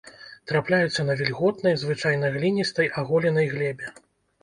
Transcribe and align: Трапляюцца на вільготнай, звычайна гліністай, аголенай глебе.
Трапляюцца 0.51 1.05
на 1.09 1.17
вільготнай, 1.19 1.77
звычайна 1.83 2.35
гліністай, 2.39 2.93
аголенай 2.99 3.47
глебе. 3.57 3.97